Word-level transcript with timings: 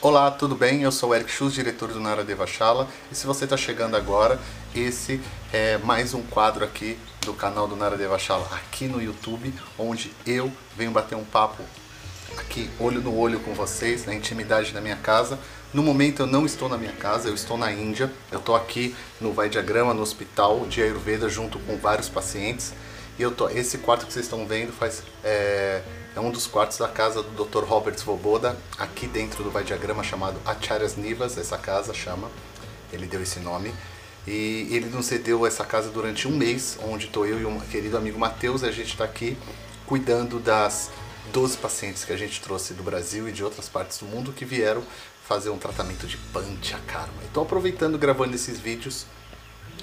Olá, 0.00 0.30
tudo 0.30 0.54
bem? 0.54 0.82
Eu 0.82 0.92
sou 0.92 1.10
o 1.10 1.14
Eric 1.14 1.28
Schultz, 1.28 1.56
diretor 1.56 1.88
do 1.88 1.98
Nara 1.98 2.22
Devachala. 2.22 2.86
E 3.10 3.16
se 3.16 3.26
você 3.26 3.42
está 3.42 3.56
chegando 3.56 3.96
agora, 3.96 4.38
esse 4.72 5.20
é 5.52 5.76
mais 5.78 6.14
um 6.14 6.22
quadro 6.22 6.64
aqui 6.64 6.96
do 7.22 7.34
canal 7.34 7.66
do 7.66 7.74
Nara 7.74 7.96
Devachala, 7.96 8.48
aqui 8.52 8.86
no 8.86 9.02
YouTube, 9.02 9.52
onde 9.76 10.12
eu 10.24 10.52
venho 10.76 10.92
bater 10.92 11.16
um 11.16 11.24
papo 11.24 11.64
aqui, 12.38 12.70
olho 12.78 13.00
no 13.00 13.12
olho 13.18 13.40
com 13.40 13.54
vocês, 13.54 14.06
na 14.06 14.14
intimidade 14.14 14.70
da 14.70 14.80
minha 14.80 14.94
casa. 14.94 15.36
No 15.74 15.82
momento 15.82 16.20
eu 16.20 16.28
não 16.28 16.46
estou 16.46 16.68
na 16.68 16.78
minha 16.78 16.92
casa, 16.92 17.28
eu 17.28 17.34
estou 17.34 17.58
na 17.58 17.72
Índia. 17.72 18.08
Eu 18.30 18.38
estou 18.38 18.54
aqui 18.54 18.94
no 19.20 19.32
Vai 19.32 19.48
Diagrama, 19.48 19.92
no 19.92 20.02
hospital 20.02 20.64
de 20.68 20.80
Ayurveda, 20.80 21.28
junto 21.28 21.58
com 21.58 21.76
vários 21.76 22.08
pacientes. 22.08 22.72
E 23.18 23.22
eu 23.22 23.32
tô, 23.32 23.48
esse 23.48 23.78
quarto 23.78 24.06
que 24.06 24.12
vocês 24.12 24.26
estão 24.26 24.46
vendo 24.46 24.72
faz... 24.72 25.02
É, 25.24 25.82
é 26.18 26.20
um 26.20 26.32
dos 26.32 26.48
quartos 26.48 26.78
da 26.78 26.88
casa 26.88 27.22
do 27.22 27.44
Dr. 27.44 27.62
Robert 27.62 27.96
Svoboda, 27.96 28.58
aqui 28.76 29.06
dentro 29.06 29.44
do 29.44 29.52
Vai 29.52 29.62
Diagrama, 29.62 30.02
chamado 30.02 30.36
Acharyas 30.44 30.96
Nivas, 30.96 31.38
essa 31.38 31.56
casa 31.56 31.94
chama, 31.94 32.28
ele 32.92 33.06
deu 33.06 33.22
esse 33.22 33.38
nome. 33.38 33.72
E 34.26 34.66
ele 34.72 34.86
nos 34.86 35.06
cedeu 35.06 35.46
essa 35.46 35.64
casa 35.64 35.90
durante 35.90 36.26
um 36.26 36.32
mês, 36.36 36.76
onde 36.82 37.06
estou 37.06 37.24
eu 37.24 37.40
e 37.40 37.46
um 37.46 37.60
querido 37.60 37.96
amigo 37.96 38.18
Matheus, 38.18 38.62
e 38.62 38.66
a 38.66 38.72
gente 38.72 38.88
está 38.88 39.04
aqui 39.04 39.38
cuidando 39.86 40.40
das 40.40 40.90
12 41.32 41.56
pacientes 41.58 42.04
que 42.04 42.12
a 42.12 42.16
gente 42.16 42.40
trouxe 42.40 42.74
do 42.74 42.82
Brasil 42.82 43.28
e 43.28 43.32
de 43.32 43.44
outras 43.44 43.68
partes 43.68 43.98
do 43.98 44.06
mundo 44.06 44.32
que 44.32 44.44
vieram 44.44 44.82
fazer 45.24 45.50
um 45.50 45.56
tratamento 45.56 46.04
de 46.08 46.16
Panchakarma. 46.16 47.22
Estou 47.26 47.44
aproveitando 47.44 47.96
gravando 47.96 48.34
esses 48.34 48.58
vídeos, 48.58 49.06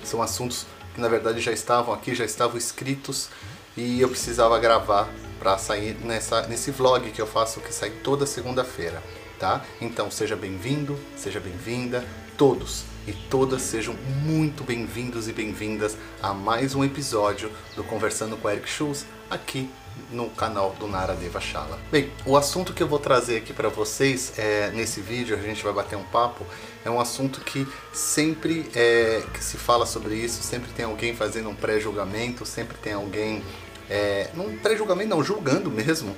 são 0.03 0.21
assuntos 0.21 0.67
que 0.93 0.99
na 0.99 1.07
verdade 1.07 1.39
já 1.39 1.53
estavam 1.53 1.93
aqui, 1.93 2.13
já 2.13 2.25
estavam 2.25 2.57
escritos 2.57 3.29
e 3.77 4.01
eu 4.01 4.09
precisava 4.09 4.57
gravar 4.59 5.09
para 5.39 5.57
sair 5.57 5.97
nessa, 6.03 6.47
nesse 6.47 6.71
vlog 6.71 7.11
que 7.11 7.21
eu 7.21 7.27
faço 7.27 7.59
que 7.59 7.73
sai 7.73 7.89
toda 7.89 8.25
segunda-feira, 8.25 9.03
tá? 9.39 9.63
Então 9.81 10.09
seja 10.09 10.35
bem-vindo, 10.35 10.97
seja 11.15 11.39
bem-vinda, 11.39 12.05
todos 12.37 12.83
e 13.05 13.13
todas 13.13 13.61
sejam 13.61 13.93
muito 14.23 14.63
bem-vindos 14.63 15.27
e 15.27 15.33
bem-vindas 15.33 15.97
a 16.21 16.33
mais 16.33 16.73
um 16.73 16.83
episódio 16.83 17.51
do 17.75 17.83
Conversando 17.83 18.37
com 18.37 18.49
Eric 18.49 18.67
Schultz 18.69 19.05
aqui 19.29 19.69
no 20.11 20.29
canal 20.29 20.75
do 20.79 20.87
Nara 20.87 21.13
Deva 21.13 21.39
Shala. 21.39 21.79
Bem, 21.91 22.11
o 22.25 22.35
assunto 22.37 22.73
que 22.73 22.83
eu 22.83 22.87
vou 22.87 22.99
trazer 22.99 23.37
aqui 23.37 23.53
para 23.53 23.69
vocês 23.69 24.33
é, 24.37 24.71
nesse 24.71 25.01
vídeo, 25.01 25.37
a 25.37 25.41
gente 25.41 25.63
vai 25.63 25.73
bater 25.73 25.97
um 25.97 26.03
papo, 26.03 26.45
é 26.83 26.89
um 26.89 26.99
assunto 26.99 27.41
que 27.41 27.67
sempre 27.93 28.69
é, 28.75 29.23
que 29.33 29.43
se 29.43 29.57
fala 29.57 29.85
sobre 29.85 30.15
isso, 30.15 30.43
sempre 30.43 30.71
tem 30.71 30.85
alguém 30.85 31.15
fazendo 31.15 31.49
um 31.49 31.55
pré-julgamento, 31.55 32.45
sempre 32.45 32.77
tem 32.77 32.93
alguém 32.93 33.43
é, 33.89 34.29
não 34.33 34.55
pré-julgamento 34.57 35.09
não, 35.09 35.23
julgando 35.23 35.69
mesmo. 35.69 36.15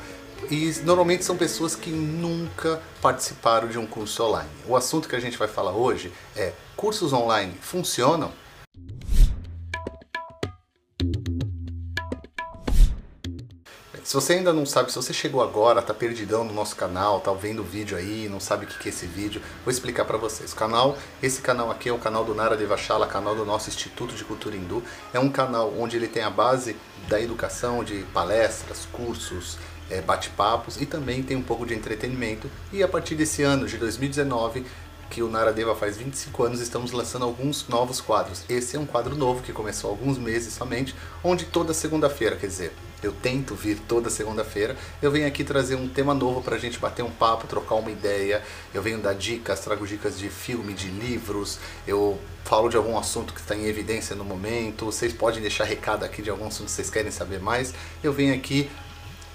E 0.52 0.72
normalmente 0.83 1.25
são 1.25 1.36
pessoas 1.36 1.75
que 1.75 1.89
nunca 1.89 2.81
participaram 3.02 3.67
de 3.67 3.78
um 3.78 3.86
curso 3.86 4.23
online. 4.23 4.50
O 4.67 4.75
assunto 4.75 5.09
que 5.09 5.16
a 5.16 5.20
gente 5.20 5.38
vai 5.38 5.48
falar 5.48 5.72
hoje 5.72 6.11
é: 6.36 6.53
cursos 6.75 7.11
online 7.11 7.53
funcionam? 7.59 8.31
Você 14.20 14.34
ainda 14.34 14.52
não 14.52 14.66
sabe, 14.66 14.92
se 14.92 14.96
você 14.96 15.14
chegou 15.14 15.44
agora, 15.44 15.80
tá 15.80 15.94
perdidão 15.94 16.44
no 16.44 16.52
nosso 16.52 16.76
canal, 16.76 17.20
tá 17.20 17.32
vendo 17.34 17.60
o 17.60 17.64
vídeo 17.64 17.96
aí, 17.96 18.28
não 18.28 18.40
sabe 18.40 18.66
o 18.66 18.68
que 18.68 18.90
é 18.90 18.92
esse 18.92 19.06
vídeo, 19.06 19.40
vou 19.64 19.72
explicar 19.72 20.06
para 20.06 20.18
vocês. 20.18 20.54
O 20.54 20.56
canal, 20.56 20.98
esse 21.22 21.40
canal 21.40 21.70
aqui 21.70 21.88
é 21.88 21.94
o 21.94 22.00
canal 22.00 22.26
do 22.26 22.34
Nara 22.34 22.58
Devachala, 22.58 23.06
canal 23.06 23.36
do 23.36 23.45
nosso 23.45 23.70
Instituto 23.70 24.16
de 24.16 24.23
Cultura 24.23 24.56
Hindu. 24.56 24.82
É 25.14 25.20
um 25.20 25.30
canal 25.30 25.72
onde 25.78 25.98
ele 25.98 26.08
tem 26.08 26.23
a 26.23 26.32
base 26.32 26.76
da 27.08 27.22
educação, 27.22 27.84
de 27.84 28.06
palestras, 28.12 28.88
cursos, 28.92 29.60
é, 29.88 30.02
bate-papos 30.02 30.82
e 30.82 30.88
também 30.88 31.22
tem 31.22 31.38
um 31.38 31.44
pouco 31.44 31.64
de 31.64 31.76
entretenimento. 31.76 32.50
E 32.73 32.82
a 32.82 32.88
partir 32.88 33.14
desse 33.14 33.44
ano 33.44 33.68
de 33.68 33.78
2019 33.78 34.66
que 35.12 35.22
o 35.22 35.30
Naradeva 35.30 35.76
faz 35.76 35.95
25 35.95 36.44
anos, 36.44 36.60
estamos 36.60 36.92
lançando 36.92 37.23
alguns 37.23 37.68
novos 37.68 38.02
quadros. 38.02 38.44
Esse 38.50 38.76
é 38.76 38.80
um 38.80 38.86
quadro 38.86 39.16
novo 39.16 39.44
que 39.44 39.54
começou 39.54 39.92
há 39.92 39.94
alguns 39.94 40.18
meses 40.18 40.54
somente, 40.54 40.95
onde 41.23 41.45
toda 41.45 41.72
segunda-feira, 41.72 42.36
quer 42.36 42.48
dizer, 42.48 42.73
eu 43.02 43.12
tento 43.12 43.54
vir 43.56 43.78
toda 43.88 44.10
segunda-feira, 44.10 44.76
eu 45.02 45.12
venho 45.12 45.28
aqui 45.28 45.44
trazer 45.44 45.76
um 45.76 45.88
tema 45.88 46.14
novo 46.14 46.42
para 46.42 46.56
a 46.56 46.60
gente 46.60 46.80
bater 46.80 47.04
um 47.04 47.12
papo, 47.12 47.48
trocar 47.48 47.76
uma 47.76 47.92
ideia, 47.92 48.44
eu 48.74 48.82
venho 48.82 48.98
dar 48.98 49.14
dicas, 49.14 49.60
trago 49.60 49.86
dicas 49.86 50.18
de 50.18 50.30
filme, 50.30 50.74
de 50.74 50.88
livros, 50.90 51.60
eu 51.86 52.20
falo 52.44 52.70
de 52.70 52.78
algum 52.78 52.98
assunto 52.98 53.34
que 53.34 53.40
está 53.40 53.56
em 53.56 53.66
evidência 53.66 54.16
no 54.16 54.24
momento, 54.24 54.86
vocês 54.86 55.14
podem 55.14 55.42
deixar 55.42 55.66
recado 55.66 56.04
aqui 56.04 56.22
de 56.22 56.30
algum 56.30 56.48
assunto 56.48 56.66
que 56.66 56.72
vocês 56.72 56.90
querem 56.90 57.12
saber 57.12 57.40
mais, 57.40 57.74
eu 58.04 58.12
venho 58.12 58.34
aqui 58.34 58.70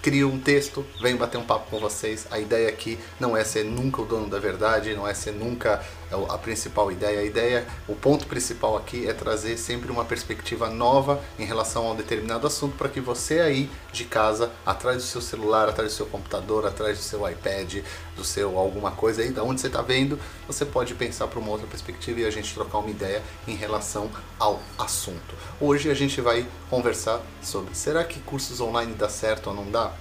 crio 0.02 0.28
um 0.28 0.38
texto, 0.38 0.84
venho 1.00 1.16
bater 1.16 1.38
um 1.38 1.44
papo 1.44 1.70
com 1.70 1.78
vocês. 1.78 2.26
A 2.28 2.38
ideia 2.40 2.68
aqui 2.68 2.98
não 3.20 3.36
é 3.36 3.44
ser 3.44 3.64
nunca 3.64 4.02
o 4.02 4.04
dono 4.04 4.28
da 4.28 4.40
verdade, 4.40 4.94
não 4.94 5.06
é 5.06 5.14
ser 5.14 5.30
nunca 5.30 5.80
a 6.28 6.38
principal 6.38 6.90
ideia. 6.90 7.20
A 7.20 7.24
ideia, 7.24 7.66
o 7.88 7.94
ponto 7.94 8.26
principal 8.26 8.76
aqui 8.76 9.08
é 9.08 9.12
trazer 9.12 9.56
sempre 9.56 9.90
uma 9.90 10.04
perspectiva 10.04 10.68
nova 10.68 11.22
em 11.38 11.44
relação 11.44 11.86
a 11.86 11.92
um 11.92 11.96
determinado 11.96 12.46
assunto 12.46 12.76
para 12.76 12.88
que 12.88 13.00
você 13.00 13.40
aí 13.40 13.70
de 13.92 14.04
casa, 14.04 14.50
atrás 14.64 14.98
do 14.98 15.02
seu 15.02 15.20
celular, 15.20 15.68
atrás 15.68 15.92
do 15.92 15.96
seu 15.96 16.06
computador, 16.06 16.66
atrás 16.66 16.98
do 16.98 17.02
seu 17.02 17.28
iPad, 17.28 17.78
do 18.16 18.24
seu 18.24 18.58
alguma 18.58 18.90
coisa 18.90 19.22
aí, 19.22 19.30
da 19.30 19.42
onde 19.42 19.60
você 19.60 19.66
está 19.66 19.82
vendo, 19.82 20.18
você 20.46 20.64
pode 20.64 20.94
pensar 20.94 21.26
para 21.28 21.38
uma 21.38 21.50
outra 21.50 21.66
perspectiva 21.66 22.20
e 22.20 22.24
a 22.24 22.30
gente 22.30 22.52
trocar 22.54 22.78
uma 22.78 22.90
ideia 22.90 23.22
em 23.46 23.54
relação 23.54 24.10
ao 24.38 24.60
assunto. 24.78 25.34
Hoje 25.60 25.90
a 25.90 25.94
gente 25.94 26.20
vai 26.20 26.46
conversar 26.68 27.20
sobre 27.42 27.74
será 27.74 28.04
que 28.04 28.20
cursos 28.20 28.60
online 28.60 28.94
dá 28.94 29.08
certo 29.08 29.48
ou 29.48 29.54
não 29.54 29.70
dá? 29.70 29.92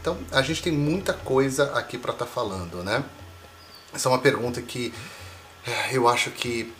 Então 0.00 0.18
a 0.30 0.42
gente 0.42 0.62
tem 0.62 0.72
muita 0.72 1.14
coisa 1.14 1.72
aqui 1.72 1.96
para 1.96 2.12
estar 2.12 2.26
tá 2.26 2.30
falando, 2.30 2.82
né? 2.84 3.02
Essa 3.94 4.08
é 4.08 4.12
uma 4.12 4.18
pergunta 4.18 4.60
que 4.60 4.92
eu 5.92 6.08
acho 6.08 6.30
que 6.30 6.72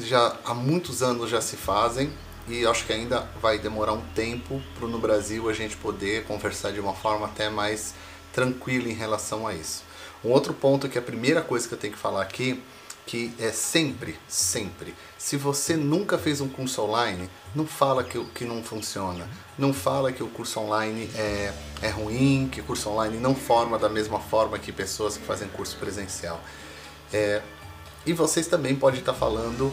já 0.00 0.36
há 0.44 0.54
muitos 0.54 1.02
anos 1.02 1.30
já 1.30 1.40
se 1.40 1.56
fazem 1.56 2.12
e 2.48 2.66
acho 2.66 2.84
que 2.84 2.92
ainda 2.92 3.28
vai 3.40 3.58
demorar 3.58 3.92
um 3.92 4.02
tempo 4.14 4.60
para 4.78 4.88
no 4.88 4.98
Brasil 4.98 5.48
a 5.48 5.52
gente 5.52 5.76
poder 5.76 6.24
conversar 6.24 6.72
de 6.72 6.80
uma 6.80 6.94
forma 6.94 7.26
até 7.26 7.48
mais 7.48 7.94
tranquila 8.32 8.88
em 8.88 8.94
relação 8.94 9.46
a 9.46 9.54
isso. 9.54 9.82
Um 10.24 10.30
outro 10.30 10.52
ponto 10.52 10.88
que 10.88 10.98
é 10.98 11.00
a 11.00 11.04
primeira 11.04 11.40
coisa 11.42 11.66
que 11.66 11.74
eu 11.74 11.78
tenho 11.78 11.92
que 11.92 11.98
falar 11.98 12.22
aqui 12.22 12.62
que 13.06 13.34
é 13.38 13.50
sempre, 13.50 14.18
sempre. 14.26 14.94
Se 15.18 15.36
você 15.36 15.76
nunca 15.76 16.16
fez 16.16 16.40
um 16.40 16.48
curso 16.48 16.82
online, 16.82 17.28
não 17.54 17.66
fala 17.66 18.02
que, 18.02 18.22
que 18.26 18.44
não 18.44 18.62
funciona. 18.62 19.28
Não 19.58 19.74
fala 19.74 20.10
que 20.10 20.22
o 20.22 20.28
curso 20.28 20.60
online 20.60 21.10
é, 21.14 21.52
é 21.82 21.88
ruim, 21.90 22.48
que 22.50 22.60
o 22.60 22.64
curso 22.64 22.88
online 22.88 23.18
não 23.18 23.34
forma 23.34 23.78
da 23.78 23.88
mesma 23.88 24.18
forma 24.20 24.58
que 24.58 24.72
pessoas 24.72 25.16
que 25.18 25.24
fazem 25.24 25.48
curso 25.48 25.76
presencial. 25.76 26.40
É, 27.12 27.42
e 28.06 28.12
vocês 28.12 28.46
também 28.46 28.74
podem 28.74 29.00
estar 29.00 29.14
falando, 29.14 29.72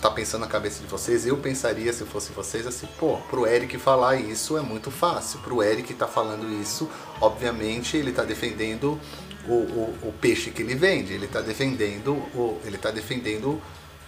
tá 0.00 0.10
pensando 0.10 0.42
na 0.42 0.46
cabeça 0.46 0.80
de 0.80 0.86
vocês, 0.86 1.26
eu 1.26 1.36
pensaria 1.36 1.92
se 1.92 2.04
fosse 2.04 2.32
vocês 2.32 2.66
assim, 2.66 2.86
pô, 2.98 3.16
pro 3.28 3.46
Eric 3.46 3.78
falar 3.78 4.16
isso 4.16 4.56
é 4.56 4.60
muito 4.60 4.90
fácil. 4.90 5.40
Pro 5.40 5.62
Eric 5.62 5.92
tá 5.94 6.06
falando 6.06 6.48
isso, 6.60 6.88
obviamente 7.20 7.96
ele 7.96 8.12
tá 8.12 8.22
defendendo 8.22 9.00
o, 9.48 9.54
o, 9.54 9.98
o 10.08 10.14
peixe 10.20 10.50
que 10.50 10.62
ele 10.62 10.74
vende, 10.74 11.12
ele 11.12 11.26
está 11.26 11.40
defendendo, 11.40 12.12
o, 12.34 12.60
ele 12.64 12.78
tá 12.78 12.90
defendendo 12.90 13.60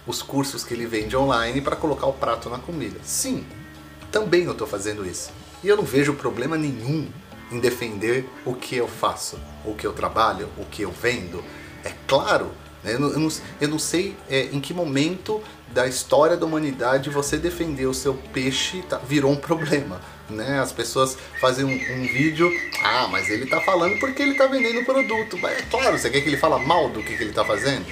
os 0.07 0.21
cursos 0.21 0.63
que 0.63 0.73
ele 0.73 0.85
vende 0.85 1.15
online 1.15 1.61
para 1.61 1.75
colocar 1.75 2.07
o 2.07 2.13
prato 2.13 2.49
na 2.49 2.57
comida. 2.57 2.99
Sim, 3.03 3.45
também 4.11 4.43
eu 4.43 4.53
estou 4.53 4.67
fazendo 4.67 5.05
isso. 5.05 5.31
E 5.63 5.67
eu 5.67 5.75
não 5.75 5.83
vejo 5.83 6.13
problema 6.13 6.57
nenhum 6.57 7.07
em 7.51 7.59
defender 7.59 8.27
o 8.45 8.53
que 8.53 8.75
eu 8.75 8.87
faço, 8.87 9.39
o 9.65 9.75
que 9.75 9.85
eu 9.85 9.93
trabalho, 9.93 10.47
o 10.57 10.65
que 10.65 10.83
eu 10.83 10.91
vendo. 10.91 11.43
É 11.83 11.91
claro? 12.07 12.51
Eu, 12.83 12.99
não, 12.99 13.09
eu, 13.09 13.19
não, 13.19 13.29
eu 13.61 13.67
não 13.67 13.79
sei 13.79 14.15
é, 14.29 14.49
em 14.51 14.59
que 14.59 14.73
momento 14.73 15.41
da 15.73 15.87
história 15.87 16.37
da 16.37 16.45
humanidade 16.45 17.09
você 17.09 17.37
defender 17.37 17.85
o 17.85 17.93
seu 17.93 18.13
peixe 18.33 18.81
tá, 18.83 18.97
virou 18.97 19.31
um 19.31 19.35
problema 19.35 19.99
né? 20.29 20.59
As 20.59 20.71
pessoas 20.71 21.17
fazem 21.39 21.65
um, 21.65 21.69
um, 21.71 22.07
vídeo, 22.07 22.49
ah, 22.83 23.07
mas 23.09 23.29
ele 23.29 23.45
tá 23.45 23.59
falando 23.61 23.99
porque 23.99 24.21
ele 24.21 24.35
tá 24.35 24.47
vendendo 24.47 24.85
produto. 24.85 25.37
Mas 25.37 25.57
é 25.57 25.61
claro, 25.63 25.97
você 25.97 26.09
quer 26.09 26.21
que 26.21 26.29
ele 26.29 26.37
fala 26.37 26.59
mal 26.59 26.89
do 26.89 27.03
que, 27.03 27.17
que 27.17 27.23
ele 27.23 27.33
tá 27.33 27.43
fazendo, 27.43 27.85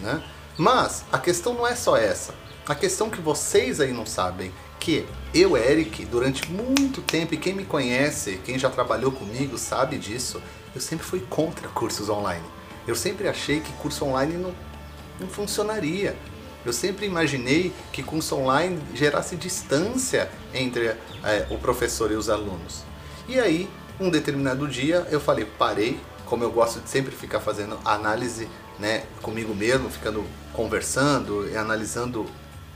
né? 0.00 0.22
Mas 0.56 1.04
a 1.12 1.18
questão 1.18 1.54
não 1.54 1.66
é 1.66 1.74
só 1.74 1.96
essa. 1.96 2.34
A 2.66 2.74
questão 2.74 3.08
que 3.08 3.20
vocês 3.20 3.80
aí 3.80 3.92
não 3.92 4.06
sabem 4.06 4.52
que 4.80 5.06
eu, 5.32 5.56
Eric, 5.56 6.04
durante 6.06 6.50
muito 6.50 7.02
tempo, 7.02 7.34
e 7.34 7.36
quem 7.36 7.54
me 7.54 7.64
conhece, 7.64 8.40
quem 8.44 8.58
já 8.58 8.70
trabalhou 8.70 9.12
comigo 9.12 9.58
sabe 9.58 9.98
disso, 9.98 10.42
eu 10.74 10.80
sempre 10.80 11.04
fui 11.04 11.20
contra 11.28 11.68
cursos 11.68 12.08
online. 12.08 12.44
Eu 12.86 12.94
sempre 12.94 13.28
achei 13.28 13.60
que 13.60 13.72
curso 13.74 14.04
online 14.04 14.34
não, 14.34 14.54
não 15.18 15.28
funcionaria. 15.28 16.16
Eu 16.64 16.72
sempre 16.72 17.06
imaginei 17.06 17.72
que 17.92 18.02
curso 18.02 18.36
online 18.36 18.80
gerasse 18.94 19.36
distância 19.36 20.30
entre 20.52 20.86
é, 20.86 21.46
o 21.50 21.58
professor 21.58 22.10
e 22.10 22.14
os 22.14 22.28
alunos. 22.28 22.82
E 23.28 23.38
aí, 23.38 23.68
um 24.00 24.10
determinado 24.10 24.68
dia, 24.68 25.06
eu 25.10 25.20
falei, 25.20 25.44
parei, 25.44 25.98
como 26.26 26.44
eu 26.44 26.50
gosto 26.50 26.80
de 26.80 26.88
sempre 26.88 27.14
ficar 27.14 27.40
fazendo 27.40 27.78
análise 27.84 28.48
né, 28.78 29.04
comigo 29.22 29.54
mesmo, 29.54 29.90
ficando 29.90 30.24
conversando 30.52 31.48
e 31.48 31.56
analisando 31.56 32.26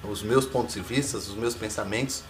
os 0.03 0.23
meus 0.23 0.47
pontos 0.47 0.75
de 0.75 0.81
vista, 0.81 1.19
os 1.19 1.35
meus 1.35 1.55
pensamentos. 1.55 2.23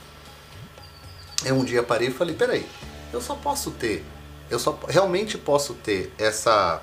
Eu 1.45 1.55
um 1.55 1.65
dia 1.65 1.83
parei 1.83 2.09
e 2.09 2.11
falei, 2.11 2.35
peraí, 2.35 2.67
eu 3.13 3.21
só 3.21 3.35
posso 3.35 3.71
ter, 3.71 4.05
eu 4.51 4.59
só 4.59 4.79
realmente 4.89 5.39
posso 5.39 5.75
ter 5.75 6.13
essa 6.19 6.83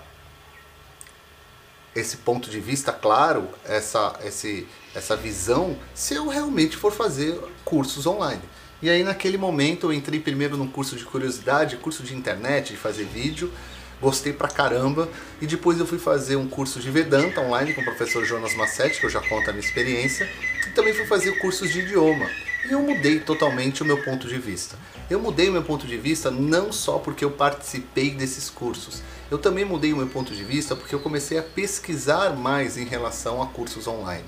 esse 1.96 2.18
ponto 2.18 2.50
de 2.50 2.60
vista 2.60 2.92
claro, 2.92 3.48
essa, 3.66 4.20
esse, 4.24 4.68
essa 4.94 5.16
visão, 5.16 5.78
se 5.94 6.14
eu 6.14 6.28
realmente 6.28 6.78
for 6.78 6.92
fazer 6.92 7.40
cursos 7.66 8.06
online. 8.06 8.42
E 8.82 8.90
aí 8.90 9.04
naquele 9.04 9.38
momento 9.38 9.88
eu 9.88 9.94
entrei 9.94 10.20
primeiro 10.20 10.56
num 10.56 10.68
curso 10.68 10.96
de 10.96 11.04
curiosidade, 11.04 11.78
curso 11.78 12.04
de 12.04 12.16
internet, 12.16 12.74
de 12.74 12.78
fazer 12.78 13.06
vídeo, 13.06 13.52
gostei 14.00 14.32
pra 14.32 14.48
caramba, 14.48 15.10
e 15.42 15.48
depois 15.48 15.80
eu 15.80 15.86
fui 15.88 15.98
fazer 15.98 16.36
um 16.36 16.48
curso 16.48 16.80
de 16.80 16.92
Vedanta 16.92 17.42
online 17.42 17.74
com 17.74 17.82
o 17.82 17.84
professor 17.84 18.24
Jonas 18.24 18.56
Massetti, 18.56 19.00
que 19.00 19.06
eu 19.08 19.10
já 19.10 19.22
conto 19.22 19.50
a 19.50 19.54
minha 19.54 19.66
experiência, 19.66 20.30
e 20.68 20.70
também 20.72 20.94
fui 20.94 21.06
fazer 21.08 21.40
cursos 21.40 21.72
de 21.72 21.80
idioma. 21.80 22.30
E 22.68 22.74
eu 22.74 22.82
mudei 22.82 23.22
totalmente 23.22 23.82
o 23.82 23.86
meu 23.86 24.04
ponto 24.04 24.28
de 24.28 24.38
vista. 24.38 24.78
Eu 25.10 25.22
mudei 25.22 25.48
o 25.48 25.54
meu 25.54 25.64
ponto 25.64 25.88
de 25.88 25.96
vista 25.96 26.30
não 26.30 26.70
só 26.74 27.00
porque 27.00 27.24
eu 27.24 27.32
participei 27.32 28.12
desses 28.12 28.50
cursos, 28.50 29.02
eu 29.32 29.38
também 29.38 29.64
mudei 29.64 29.94
o 29.94 29.98
meu 29.98 30.08
ponto 30.08 30.36
de 30.36 30.44
vista 30.44 30.76
porque 30.76 30.94
eu 30.94 31.00
comecei 31.00 31.38
a 31.38 31.44
pesquisar 31.44 32.36
mais 32.36 32.78
em 32.78 32.84
relação 32.84 33.42
a 33.42 33.48
cursos 33.48 33.88
online. 33.88 34.26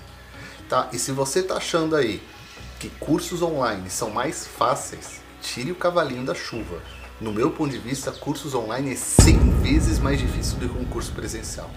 Tá? 0.70 0.88
E 0.94 0.98
se 0.98 1.12
você 1.12 1.40
está 1.40 1.56
achando 1.56 1.98
aí 1.98 2.24
que 2.80 2.90
cursos 2.92 3.42
online 3.42 3.90
são 3.90 4.10
mais 4.10 4.48
fáceis, 4.48 5.20
tire 5.42 5.74
o 5.74 5.76
cavalinho 5.76 6.26
da 6.26 6.34
chuva. 6.34 6.82
No 7.20 7.34
meu 7.34 7.52
ponto 7.52 7.72
de 7.72 7.78
vista, 7.78 8.10
cursos 8.10 8.56
online 8.56 8.94
é 8.94 8.96
100 8.96 9.50
vezes 9.62 10.00
mais 10.00 10.18
difícil 10.18 10.58
do 10.60 10.70
que 10.70 10.78
um 10.78 10.86
curso 10.86 11.12
presencial. 11.12 11.70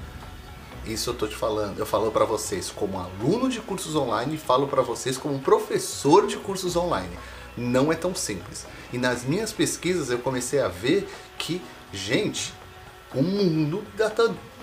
Isso 0.85 1.11
eu 1.11 1.15
tô 1.15 1.29
te 1.29 1.37
falando, 1.37 1.79
eu 1.79 1.87
falo 1.87 2.11
para 2.11 2.25
vocês 2.25 2.71
como 2.71 2.99
aluno 2.99 3.49
de 3.49 3.61
cursos 3.61 3.95
online 3.95 4.35
e 4.35 4.39
falo 4.39 4.67
para 4.67 4.83
vocês 4.83 5.17
como 5.17 5.39
professor 5.39 6.27
de 6.27 6.37
cursos 6.37 6.75
online. 6.75 7.17
Não 7.57 7.93
é 7.93 7.95
tão 7.95 8.15
simples. 8.15 8.67
E 8.93 8.99
nas 8.99 9.25
minhas 9.25 9.53
pesquisas 9.53 10.11
eu 10.11 10.19
comecei 10.19 10.61
a 10.61 10.69
ver 10.69 11.09
que, 11.39 11.63
gente, 11.93 12.53
o 13.15 13.23
mundo 13.23 13.85
tá, 13.97 14.11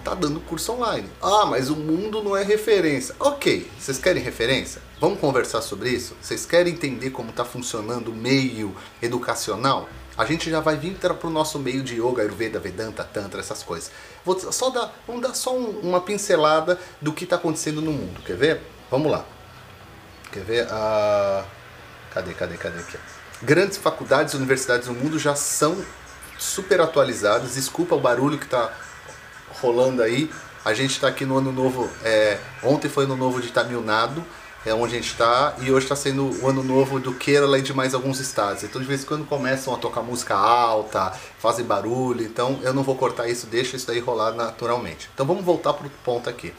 tá 0.04 0.14
dando 0.14 0.42
curso 0.42 0.74
online. 0.74 1.10
Ah, 1.22 1.46
mas 1.46 1.70
o 1.70 1.76
mundo 1.76 2.22
não 2.22 2.36
é 2.36 2.44
referência. 2.44 3.16
Ok, 3.20 3.70
vocês 3.80 3.98
querem 3.98 4.22
referência? 4.22 4.82
Vamos 5.00 5.20
conversar 5.20 5.62
sobre 5.62 5.90
isso? 5.90 6.16
Vocês 6.22 6.46
querem 6.46 6.74
entender 6.74 7.12
como 7.12 7.30
está 7.30 7.46
funcionando 7.46 8.10
o 8.10 8.16
meio 8.16 8.76
educacional? 9.02 9.88
A 10.18 10.26
gente 10.26 10.50
já 10.50 10.60
vai 10.60 10.76
vir 10.76 10.96
para 10.96 11.16
o 11.26 11.30
nosso 11.30 11.58
meio 11.58 11.82
de 11.82 11.96
yoga, 11.96 12.22
ayurveda, 12.22 12.60
vedanta, 12.60 13.06
tantra, 13.06 13.40
essas 13.40 13.64
coisas. 13.64 13.90
Vou 14.26 14.40
só 14.52 14.70
dar, 14.70 14.94
vamos 15.08 15.22
dar 15.22 15.34
só 15.34 15.56
um, 15.56 15.80
uma 15.80 16.02
pincelada 16.02 16.80
do 17.02 17.14
que 17.14 17.24
está 17.24 17.36
acontecendo 17.36 17.82
no 17.82 17.92
mundo. 17.92 18.22
Quer 18.24 18.36
ver? 18.36 18.62
Vamos 18.92 19.12
lá. 19.12 19.26
Quer 20.32 20.44
ver? 20.44 20.68
Ah, 20.70 21.44
cadê, 22.14 22.34
cadê, 22.34 22.58
cadê 22.58 22.80
aqui? 22.80 22.98
Grandes 23.42 23.78
faculdades 23.78 24.34
e 24.34 24.38
universidades 24.38 24.88
no 24.88 24.94
mundo 24.94 25.18
já 25.18 25.36
são 25.36 25.78
super 26.38 26.82
atualizadas. 26.82 27.56
Desculpa 27.56 27.96
o 27.96 28.00
barulho 28.00 28.38
que 28.38 28.46
está 28.46 28.72
rolando 29.62 30.04
aí. 30.04 30.30
A 30.64 30.74
gente 30.74 30.92
está 30.92 31.08
aqui 31.08 31.26
no 31.26 31.38
ano 31.38 31.52
novo. 31.52 31.90
É, 32.04 32.40
ontem 32.64 32.90
foi 32.90 33.06
ano 33.06 33.16
novo 33.16 33.42
de 33.42 33.50
Tamil 33.50 33.82
Nadu 33.82 34.24
é 34.66 34.74
onde 34.74 34.96
a 34.96 34.98
gente 34.98 35.12
está, 35.12 35.56
e 35.62 35.72
hoje 35.72 35.86
está 35.86 35.96
sendo 35.96 36.44
o 36.44 36.48
ano 36.48 36.64
novo 36.64 37.00
do 37.00 37.14
Kerala 37.14 37.60
e 37.60 37.62
de 37.62 37.74
mais 37.74 37.94
alguns 37.94 38.20
estados. 38.20 38.64
Então 38.64 38.82
de 38.82 38.88
vez 38.88 39.04
em 39.04 39.06
quando 39.06 39.26
começam 39.26 39.74
a 39.74 39.78
tocar 39.78 40.02
música 40.02 40.36
alta, 40.36 41.12
fazem 41.40 41.66
barulho, 41.66 42.24
então 42.24 42.60
eu 42.62 42.74
não 42.74 42.84
vou 42.84 42.96
cortar 42.96 43.28
isso, 43.28 43.48
deixa 43.48 43.76
isso 43.76 43.88
daí 43.88 44.00
rolar 44.00 44.34
naturalmente. 44.34 45.10
Então 45.14 45.26
vamos 45.26 45.44
voltar 45.44 45.74
para 45.74 45.88
o 45.88 45.92
ponto 46.04 46.30
aqui. 46.30 46.54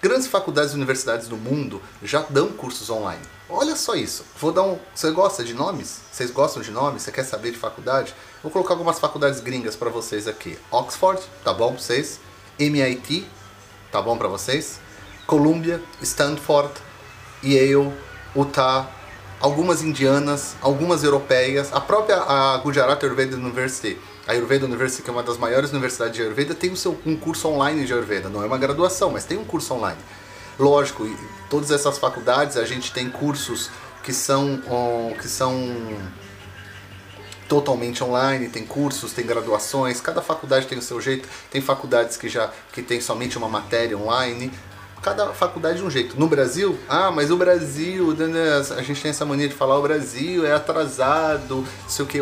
Grandes 0.00 0.28
faculdades 0.28 0.72
e 0.72 0.76
universidades 0.76 1.26
do 1.26 1.36
mundo 1.36 1.82
já 2.02 2.24
dão 2.30 2.50
cursos 2.50 2.88
online. 2.88 3.22
Olha 3.48 3.74
só 3.74 3.96
isso. 3.96 4.24
Vou 4.38 4.52
dar 4.52 4.62
um. 4.62 4.78
Você 4.94 5.10
gosta 5.10 5.42
de 5.42 5.54
nomes? 5.54 6.02
Vocês 6.12 6.30
gostam 6.30 6.62
de 6.62 6.70
nomes? 6.70 7.02
Você 7.02 7.10
quer 7.10 7.24
saber 7.24 7.50
de 7.50 7.58
faculdade? 7.58 8.14
Vou 8.40 8.52
colocar 8.52 8.74
algumas 8.74 9.00
faculdades 9.00 9.40
gringas 9.40 9.74
para 9.74 9.90
vocês 9.90 10.28
aqui. 10.28 10.56
Oxford, 10.70 11.20
tá 11.42 11.52
bom 11.52 11.72
para 11.72 11.82
vocês? 11.82 12.20
MIT, 12.60 13.26
tá 13.90 14.00
bom 14.00 14.16
para 14.16 14.28
vocês? 14.28 14.78
Columbia, 15.26 15.82
Stanford, 16.00 16.72
Yale, 17.42 17.92
Utah, 18.34 18.88
algumas 19.40 19.82
indianas, 19.82 20.56
algumas 20.60 21.04
europeias, 21.04 21.72
a 21.72 21.80
própria 21.80 22.16
a 22.16 22.56
Gujarat 22.58 23.02
Ayurveda 23.02 23.36
University, 23.36 23.98
a 24.26 24.32
Ayurveda 24.32 24.66
University, 24.66 25.02
que 25.02 25.10
é 25.10 25.12
uma 25.12 25.22
das 25.22 25.38
maiores 25.38 25.70
universidades 25.70 26.14
de 26.14 26.22
Ayurveda, 26.22 26.54
tem 26.54 26.70
o 26.70 26.76
seu, 26.76 26.98
um 27.06 27.16
curso 27.16 27.48
online 27.48 27.84
de 27.84 27.92
Ayurveda, 27.92 28.28
não 28.28 28.42
é 28.42 28.46
uma 28.46 28.58
graduação, 28.58 29.10
mas 29.10 29.24
tem 29.24 29.38
um 29.38 29.44
curso 29.44 29.74
online. 29.74 30.00
Lógico, 30.58 31.08
todas 31.48 31.70
essas 31.70 31.98
faculdades 31.98 32.56
a 32.56 32.64
gente 32.64 32.92
tem 32.92 33.08
cursos 33.08 33.70
que 34.02 34.12
são, 34.12 34.60
que 35.20 35.28
são 35.28 35.54
totalmente 37.48 38.02
online, 38.04 38.48
tem 38.48 38.64
cursos, 38.64 39.12
tem 39.12 39.24
graduações, 39.24 40.00
cada 40.00 40.20
faculdade 40.20 40.66
tem 40.66 40.78
o 40.78 40.82
seu 40.82 41.00
jeito, 41.00 41.28
tem 41.50 41.60
faculdades 41.60 42.16
que 42.16 42.28
já 42.28 42.50
que 42.72 42.82
tem 42.82 43.00
somente 43.00 43.38
uma 43.38 43.48
matéria 43.48 43.96
online, 43.96 44.52
cada 45.02 45.32
faculdade 45.32 45.78
de 45.78 45.84
um 45.84 45.90
jeito. 45.90 46.18
No 46.18 46.28
Brasil, 46.28 46.78
ah, 46.88 47.10
mas 47.10 47.30
o 47.30 47.36
Brasil, 47.36 48.14
né, 48.14 48.26
né, 48.26 48.56
a 48.76 48.82
gente 48.82 49.00
tem 49.00 49.10
essa 49.10 49.24
mania 49.24 49.48
de 49.48 49.54
falar 49.54 49.78
o 49.78 49.82
Brasil 49.82 50.44
é 50.44 50.52
atrasado, 50.52 51.64
sei 51.86 52.04
o 52.04 52.08
que. 52.08 52.18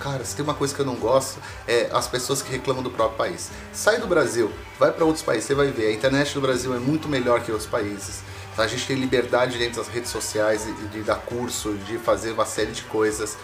Cara, 0.00 0.24
se 0.24 0.34
tem 0.34 0.44
uma 0.44 0.54
coisa 0.54 0.74
que 0.74 0.80
eu 0.80 0.86
não 0.86 0.96
gosto, 0.96 1.40
é 1.66 1.88
as 1.92 2.06
pessoas 2.06 2.42
que 2.42 2.50
reclamam 2.50 2.82
do 2.82 2.90
próprio 2.90 3.18
país. 3.18 3.50
Sai 3.72 3.98
do 3.98 4.06
Brasil, 4.06 4.50
vai 4.78 4.92
para 4.92 5.04
outros 5.04 5.24
países, 5.24 5.44
você 5.46 5.54
vai 5.54 5.68
ver, 5.68 5.88
a 5.88 5.92
internet 5.92 6.32
do 6.34 6.40
Brasil 6.40 6.74
é 6.74 6.78
muito 6.78 7.08
melhor 7.08 7.40
que 7.40 7.50
outros 7.50 7.68
países. 7.68 8.22
A 8.56 8.68
gente 8.68 8.86
tem 8.86 8.96
liberdade 8.96 9.58
dentro 9.58 9.78
das 9.78 9.88
redes 9.88 10.10
sociais 10.10 10.66
de 10.92 11.02
dar 11.02 11.16
curso, 11.16 11.74
de 11.74 11.98
fazer 11.98 12.30
uma 12.30 12.46
série 12.46 12.70
de 12.70 12.82
coisas. 12.82 13.36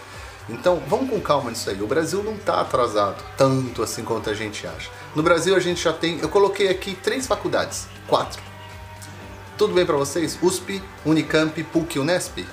Então, 0.47 0.81
vamos 0.87 1.09
com 1.09 1.19
calma 1.19 1.49
nisso 1.49 1.69
aí. 1.69 1.81
O 1.81 1.87
Brasil 1.87 2.23
não 2.23 2.35
está 2.35 2.61
atrasado 2.61 3.21
tanto 3.37 3.83
assim 3.83 4.03
quanto 4.03 4.29
a 4.29 4.33
gente 4.33 4.65
acha. 4.65 4.89
No 5.13 5.21
Brasil 5.21 5.53
a 5.53 5.59
gente 5.59 5.83
já 5.83 5.91
tem, 5.91 6.19
eu 6.19 6.29
coloquei 6.29 6.69
aqui 6.69 6.95
três 6.95 7.27
faculdades, 7.27 7.87
quatro 8.07 8.50
tudo 9.61 9.75
bem 9.75 9.85
para 9.85 9.95
vocês? 9.95 10.39
USP, 10.41 10.81
Unicamp, 11.05 11.63
PUC, 11.65 11.99
Unesp? 11.99 12.47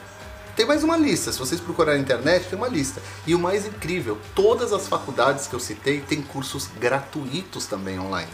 Tem 0.54 0.66
mais 0.66 0.84
uma 0.84 0.94
lista, 0.94 1.32
se 1.32 1.38
vocês 1.38 1.58
procurarem 1.58 2.02
na 2.02 2.04
internet, 2.04 2.50
tem 2.50 2.58
uma 2.58 2.68
lista. 2.68 3.00
E 3.26 3.34
o 3.34 3.38
mais 3.38 3.64
incrível, 3.64 4.18
todas 4.34 4.74
as 4.74 4.86
faculdades 4.86 5.46
que 5.46 5.54
eu 5.54 5.58
citei 5.58 6.02
têm 6.02 6.20
cursos 6.20 6.68
gratuitos 6.78 7.64
também 7.64 7.98
online. 7.98 8.30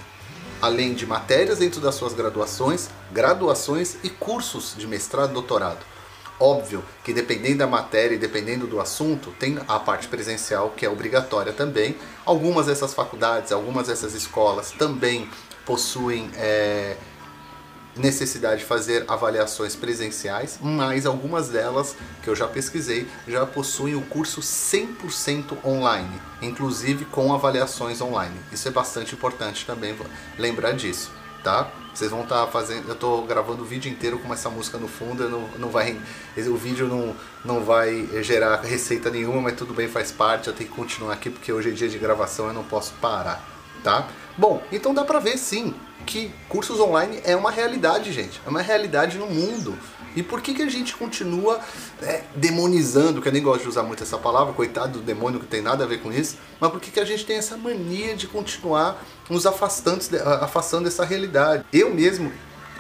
Além 0.61 0.93
de 0.93 1.06
matérias 1.06 1.61
dentro 1.61 1.81
das 1.81 1.94
suas 1.94 2.15
graduações, 2.15 2.91
graduações 3.12 3.97
e 4.03 4.11
cursos 4.11 4.75
de 4.77 4.88
mestrado 4.88 5.31
e 5.31 5.35
doutorado. 5.35 5.87
Óbvio 6.41 6.82
que 7.05 7.12
dependendo 7.12 7.59
da 7.59 7.69
matéria 7.69 8.17
e 8.17 8.19
dependendo 8.19 8.67
do 8.67 8.81
assunto, 8.81 9.31
tem 9.38 9.56
a 9.69 9.79
parte 9.79 10.09
presencial 10.09 10.70
que 10.77 10.85
é 10.85 10.91
obrigatória 10.91 11.53
também. 11.53 11.94
Algumas 12.27 12.67
dessas 12.67 12.93
faculdades, 12.93 13.53
algumas 13.53 13.87
dessas 13.87 14.15
escolas 14.15 14.73
também 14.73 15.31
possuem 15.65 16.29
é, 16.35 16.97
necessidade 17.96 18.60
de 18.60 18.67
fazer 18.67 19.05
avaliações 19.08 19.77
presenciais, 19.77 20.58
mas 20.60 21.06
algumas 21.06 21.48
delas 21.48 21.96
que 22.22 22.29
eu 22.29 22.36
já 22.36 22.46
pesquisei 22.46 23.06
já 23.27 23.46
possuem 23.46 23.94
o 23.94 24.03
curso 24.03 24.41
100% 24.41 25.65
online, 25.65 26.20
inclusive 26.43 27.05
com 27.06 27.32
avaliações 27.32 28.01
online. 28.01 28.34
Isso 28.53 28.69
é 28.69 28.70
bastante 28.70 29.15
importante 29.15 29.65
também 29.65 29.96
lembrar 30.39 30.72
disso, 30.72 31.10
tá? 31.43 31.70
Vocês 31.94 32.10
vão 32.10 32.24
estar 32.24 32.46
tá 32.46 32.51
fazendo, 32.51 32.89
eu 32.89 32.94
estou 32.94 33.24
gravando 33.24 33.63
o 33.63 33.65
vídeo 33.65 33.91
inteiro 33.91 34.19
com 34.19 34.32
essa 34.34 34.51
música 34.51 34.79
no 34.79 34.89
fundo, 34.89 35.29
não, 35.29 35.48
não 35.56 35.69
vai, 35.69 35.96
o 36.36 36.56
vídeo 36.56 36.89
não, 36.89 37.15
não 37.44 37.65
vai 37.65 38.08
gerar 38.20 38.63
receita 38.63 39.10
nenhuma, 39.10 39.43
mas 39.43 39.55
tudo 39.55 39.72
bem, 39.72 39.86
faz 39.86 40.10
parte, 40.10 40.48
eu 40.48 40.55
tenho 40.55 40.69
que 40.69 40.74
continuar 40.74 41.13
aqui 41.13 41.31
porque 41.31 41.53
hoje 41.53 41.69
é 41.70 41.72
dia 41.72 41.89
de 41.89 41.98
gravação, 41.98 42.48
eu 42.48 42.53
não 42.53 42.65
posso 42.65 42.93
parar, 42.94 43.46
tá? 43.84 44.08
Bom, 44.36 44.62
então 44.72 44.93
dá 44.93 45.05
pra 45.05 45.19
ver 45.19 45.38
sim 45.38 45.74
que 46.05 46.31
cursos 46.48 46.79
online 46.81 47.20
é 47.24 47.34
uma 47.34 47.50
realidade, 47.50 48.12
gente. 48.12 48.41
É 48.44 48.48
uma 48.50 48.60
realidade 48.60 49.17
no 49.17 49.26
mundo. 49.26 49.76
E 50.17 50.22
por 50.22 50.41
que, 50.41 50.55
que 50.55 50.62
a 50.62 50.69
gente 50.69 50.94
continua 50.94 51.60
é, 52.03 52.22
demonizando, 52.36 53.20
que 53.20 53.29
eu 53.29 53.32
nem 53.32 53.43
gosto 53.43 53.62
de 53.62 53.69
usar 53.69 53.82
muito 53.82 54.03
essa 54.03 54.17
palavra, 54.17 54.53
coitado 54.53 54.98
do 54.98 55.05
demônio 55.05 55.41
que 55.41 55.46
tem 55.46 55.60
nada 55.60 55.84
a 55.84 55.86
ver 55.86 56.00
com 56.00 56.12
isso, 56.12 56.36
mas 56.60 56.70
por 56.70 56.81
que, 56.81 56.91
que 56.91 57.00
a 57.00 57.05
gente 57.05 57.24
tem 57.24 57.36
essa 57.36 57.56
mania 57.56 58.14
de 58.14 58.29
continuar 58.29 59.03
nos 59.29 59.44
afastando, 59.44 60.05
afastando 60.41 60.84
dessa 60.84 61.05
realidade? 61.05 61.64
Eu 61.72 61.93
mesmo 61.93 62.32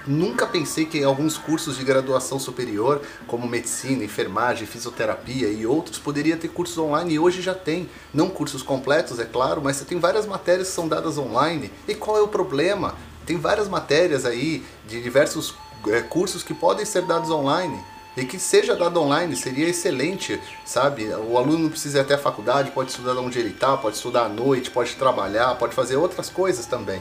Nunca 0.06 0.46
pensei 0.46 0.84
que 0.84 1.02
alguns 1.02 1.38
cursos 1.38 1.78
de 1.78 1.84
graduação 1.84 2.38
superior, 2.38 3.00
como 3.26 3.48
medicina, 3.48 4.04
enfermagem, 4.04 4.66
fisioterapia 4.66 5.48
e 5.48 5.66
outros, 5.66 5.98
poderia 5.98 6.36
ter 6.36 6.48
cursos 6.48 6.76
online 6.76 7.14
e 7.14 7.18
hoje 7.18 7.40
já 7.40 7.54
tem. 7.54 7.88
Não 8.12 8.28
cursos 8.28 8.62
completos, 8.62 9.18
é 9.18 9.24
claro, 9.24 9.62
mas 9.64 9.76
você 9.76 9.84
tem 9.86 9.98
várias 9.98 10.26
matérias 10.26 10.68
que 10.68 10.74
são 10.74 10.86
dadas 10.86 11.16
online. 11.16 11.72
E 11.88 11.94
qual 11.94 12.18
é 12.18 12.20
o 12.20 12.28
problema? 12.28 12.94
Tem 13.24 13.38
várias 13.38 13.66
matérias 13.66 14.26
aí 14.26 14.62
de 14.86 15.00
diversos 15.00 15.54
é, 15.88 16.02
cursos 16.02 16.42
que 16.42 16.52
podem 16.52 16.84
ser 16.84 17.02
dados 17.02 17.30
online. 17.30 17.82
E 18.16 18.24
que 18.24 18.38
seja 18.38 18.76
dado 18.76 19.00
online 19.00 19.34
seria 19.34 19.68
excelente, 19.68 20.40
sabe? 20.64 21.06
O 21.30 21.36
aluno 21.36 21.64
não 21.64 21.70
precisa 21.70 21.98
ir 21.98 22.00
até 22.02 22.14
a 22.14 22.18
faculdade, 22.18 22.70
pode 22.70 22.90
estudar 22.90 23.18
onde 23.18 23.38
ele 23.38 23.50
está, 23.50 23.76
pode 23.76 23.96
estudar 23.96 24.26
à 24.26 24.28
noite, 24.28 24.70
pode 24.70 24.94
trabalhar, 24.94 25.56
pode 25.56 25.74
fazer 25.74 25.96
outras 25.96 26.30
coisas 26.30 26.66
também. 26.66 27.00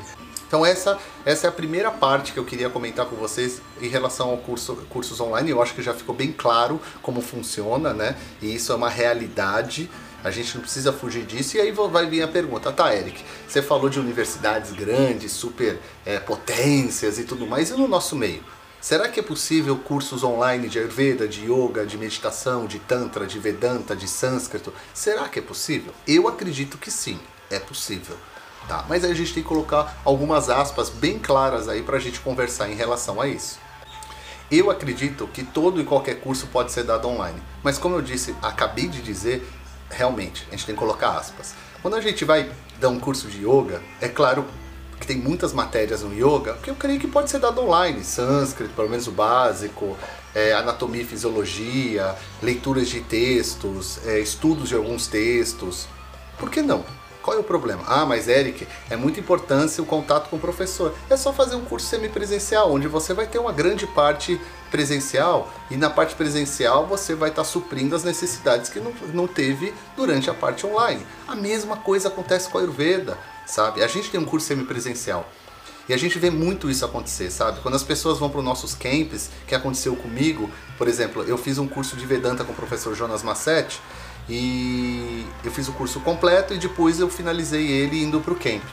Então 0.54 0.64
essa, 0.64 1.00
essa 1.26 1.48
é 1.48 1.50
a 1.50 1.52
primeira 1.52 1.90
parte 1.90 2.32
que 2.32 2.38
eu 2.38 2.46
queria 2.46 2.70
comentar 2.70 3.08
com 3.08 3.16
vocês 3.16 3.60
em 3.82 3.88
relação 3.88 4.30
ao 4.30 4.38
curso 4.38 4.76
cursos 4.88 5.20
online. 5.20 5.50
Eu 5.50 5.60
acho 5.60 5.74
que 5.74 5.82
já 5.82 5.96
ficou 5.96 6.14
bem 6.14 6.32
claro 6.32 6.80
como 7.02 7.22
funciona, 7.22 7.92
né? 7.92 8.16
E 8.40 8.54
isso 8.54 8.72
é 8.72 8.76
uma 8.76 8.88
realidade. 8.88 9.90
A 10.24 10.30
gente 10.30 10.54
não 10.54 10.62
precisa 10.62 10.94
fugir 10.94 11.26
disso. 11.26 11.58
E 11.58 11.60
aí 11.60 11.72
vai 11.72 12.06
vir 12.06 12.22
a 12.22 12.28
pergunta, 12.28 12.72
tá, 12.72 12.96
Eric? 12.96 13.26
Você 13.48 13.64
falou 13.64 13.90
de 13.90 14.00
universidades 14.00 14.72
grandes, 14.74 15.32
super 15.32 15.80
é, 16.06 16.20
potências 16.20 17.18
e 17.18 17.24
tudo 17.24 17.48
mais, 17.48 17.72
e 17.72 17.74
no 17.74 17.88
nosso 17.88 18.16
meio? 18.16 18.44
Será 18.80 19.10
que 19.10 19.20
é 19.20 19.24
possível 19.24 19.76
cursos 19.78 20.24
online 20.24 20.70
de 20.70 20.78
Ayurveda, 20.78 21.28
de 21.28 21.52
Yoga, 21.52 21.84
de 21.84 21.98
meditação, 21.98 22.68
de 22.68 22.78
Tantra, 22.78 23.26
de 23.26 23.40
Vedanta, 23.40 23.96
de 23.96 24.08
Sânscrito? 24.08 24.72
Será 24.94 25.28
que 25.28 25.40
é 25.40 25.42
possível? 25.42 25.92
Eu 26.08 26.28
acredito 26.28 26.78
que 26.78 26.92
sim, 26.92 27.20
é 27.50 27.58
possível. 27.58 28.16
Tá? 28.68 28.86
Mas 28.88 29.04
a 29.04 29.14
gente 29.14 29.34
tem 29.34 29.44
que 29.44 29.50
colocar 29.50 29.98
algumas 30.06 30.50
aspas 30.50 30.90
bem 30.90 31.20
claras 31.20 31.68
aí 31.68 31.82
para 31.84 31.98
a 31.98 32.00
gente 32.00 32.20
conversar 32.20 32.70
em 32.70 32.76
relação 32.76 33.20
a 33.20 33.28
isso. 33.28 33.60
Eu 34.52 34.70
acredito 34.70 35.28
que 35.28 35.44
todo 35.44 35.82
e 35.82 35.84
qualquer 35.84 36.22
curso 36.22 36.48
pode 36.48 36.72
ser 36.72 36.84
dado 36.84 37.08
online, 37.08 37.42
mas 37.64 37.78
como 37.78 37.96
eu 37.96 38.02
disse, 38.02 38.36
acabei 38.42 38.88
de 38.88 39.02
dizer, 39.02 39.48
realmente, 39.90 40.46
a 40.48 40.52
gente 40.52 40.66
tem 40.66 40.76
que 40.76 40.80
colocar 40.80 41.18
aspas. 41.18 41.56
Quando 41.82 41.96
a 41.96 42.02
gente 42.02 42.24
vai 42.24 42.50
dar 42.80 42.90
um 42.90 43.00
curso 43.00 43.28
de 43.28 43.40
yoga, 43.46 43.82
é 44.00 44.08
claro 44.08 44.46
que 45.00 45.08
tem 45.08 45.18
muitas 45.18 45.54
matérias 45.54 46.02
no 46.02 46.14
yoga 46.14 46.54
que 46.64 46.70
eu 46.70 46.76
creio 46.76 47.00
que 47.00 47.08
pode 47.08 47.30
ser 47.30 47.40
dado 47.40 47.62
online, 47.62 48.04
sânscrito, 48.04 48.74
pelo 48.74 48.90
menos 48.90 49.08
o 49.08 49.12
básico, 49.12 49.98
é, 50.34 50.54
anatomia 50.54 51.02
e 51.02 51.06
fisiologia, 51.06 52.16
leituras 52.42 52.88
de 52.88 53.02
textos, 53.02 54.00
é, 54.06 54.20
estudos 54.20 54.70
de 54.70 54.76
alguns 54.76 55.08
textos. 55.08 55.88
Por 56.38 56.50
que 56.50 56.62
não? 56.62 56.86
Qual 57.24 57.38
é 57.38 57.40
o 57.40 57.44
problema? 57.44 57.82
Ah, 57.88 58.06
mas 58.06 58.28
Eric, 58.28 58.68
é 58.90 58.98
muito 58.98 59.18
importante 59.18 59.80
o 59.80 59.86
contato 59.86 60.30
com 60.30 60.36
o 60.36 60.40
professor. 60.40 60.94
É 61.10 61.16
só 61.16 61.32
fazer 61.32 61.56
um 61.56 61.64
curso 61.64 61.88
semipresencial, 61.88 62.72
onde 62.72 62.86
você 62.86 63.14
vai 63.14 63.26
ter 63.26 63.40
uma 63.40 63.54
grande 63.54 63.88
parte 63.88 64.40
presencial 64.70 65.50
e 65.72 65.78
na 65.78 65.90
parte 65.90 66.16
presencial 66.16 66.86
você 66.86 67.16
vai 67.16 67.30
estar 67.30 67.46
suprindo 67.46 67.96
as 67.96 68.04
necessidades 68.04 68.70
que 68.70 68.82
não, 68.82 68.92
não 69.14 69.26
teve 69.26 69.74
durante 69.96 70.30
a 70.30 70.34
parte 70.34 70.66
online. 70.68 71.06
A 71.26 71.34
mesma 71.34 71.78
coisa 71.78 72.10
acontece 72.10 72.50
com 72.50 72.58
a 72.58 72.62
Ayurveda, 72.62 73.18
sabe? 73.46 73.82
A 73.82 73.88
gente 73.88 74.12
tem 74.12 74.20
um 74.20 74.26
curso 74.26 74.48
semipresencial. 74.48 75.26
E 75.88 75.94
a 75.94 75.98
gente 75.98 76.18
vê 76.18 76.30
muito 76.30 76.70
isso 76.70 76.86
acontecer, 76.86 77.30
sabe? 77.30 77.60
Quando 77.62 77.76
as 77.76 77.84
pessoas 77.84 78.18
vão 78.18 78.30
para 78.30 78.40
os 78.40 78.46
nossos 78.46 78.74
camps, 78.74 79.30
que 79.46 79.54
aconteceu 79.54 79.96
comigo, 79.96 80.50
por 80.78 80.88
exemplo, 80.88 81.24
eu 81.24 81.38
fiz 81.38 81.58
um 81.58 81.68
curso 81.68 81.96
de 81.98 82.06
Vedanta 82.06 82.44
com 82.44 82.54
o 82.54 82.56
professor 82.56 82.96
Jonas 82.96 83.22
Massetti, 83.22 83.82
e 84.30 85.26
eu 85.44 85.52
fiz 85.52 85.68
o 85.68 85.74
curso 85.74 86.00
completo 86.00 86.54
e 86.54 86.58
depois 86.58 87.00
eu 87.00 87.10
finalizei 87.10 87.68
ele 87.68 88.02
indo 88.02 88.20
para 88.22 88.34
o 88.34 88.36
camp 88.36 88.64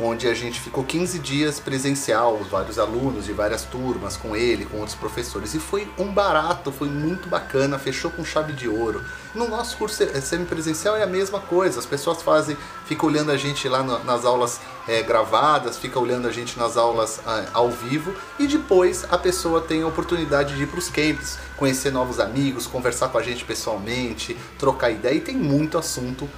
onde 0.00 0.28
a 0.28 0.34
gente 0.34 0.60
ficou 0.60 0.84
15 0.84 1.18
dias 1.18 1.58
presencial, 1.58 2.38
vários 2.50 2.78
alunos 2.78 3.24
de 3.24 3.32
várias 3.32 3.64
turmas 3.64 4.16
com 4.16 4.36
ele, 4.36 4.64
com 4.64 4.78
outros 4.78 4.94
professores. 4.94 5.54
E 5.54 5.58
foi 5.58 5.88
um 5.98 6.12
barato, 6.12 6.70
foi 6.70 6.88
muito 6.88 7.28
bacana, 7.28 7.78
fechou 7.78 8.10
com 8.10 8.24
chave 8.24 8.52
de 8.52 8.68
ouro. 8.68 9.04
No 9.34 9.48
nosso 9.48 9.76
curso 9.76 10.04
semipresencial 10.22 10.96
é 10.96 11.02
a 11.02 11.06
mesma 11.06 11.40
coisa, 11.40 11.80
as 11.80 11.86
pessoas 11.86 12.22
fazem, 12.22 12.56
ficam 12.86 13.08
olhando 13.08 13.32
a 13.32 13.36
gente 13.36 13.68
lá 13.68 13.82
nas 13.82 14.24
aulas 14.24 14.60
é, 14.86 15.02
gravadas, 15.02 15.76
fica 15.76 15.98
olhando 15.98 16.28
a 16.28 16.32
gente 16.32 16.58
nas 16.58 16.76
aulas 16.76 17.20
é, 17.26 17.48
ao 17.52 17.70
vivo 17.70 18.14
e 18.38 18.46
depois 18.46 19.04
a 19.10 19.18
pessoa 19.18 19.60
tem 19.60 19.82
a 19.82 19.86
oportunidade 19.86 20.54
de 20.54 20.62
ir 20.62 20.66
para 20.66 20.78
os 20.78 20.88
camps, 20.88 21.38
conhecer 21.58 21.90
novos 21.90 22.20
amigos, 22.20 22.66
conversar 22.66 23.08
com 23.08 23.18
a 23.18 23.22
gente 23.22 23.44
pessoalmente, 23.44 24.36
trocar 24.58 24.90
ideia 24.90 25.14
e 25.14 25.20
tem 25.20 25.36
muito 25.36 25.76
assunto 25.76 26.28